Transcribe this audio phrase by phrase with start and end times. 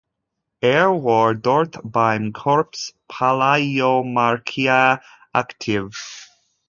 [0.61, 4.99] Er war dort beim Corps Palaiomarchia
[5.31, 6.27] aktiv.